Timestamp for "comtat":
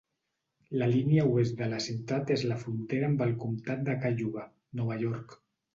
3.47-3.87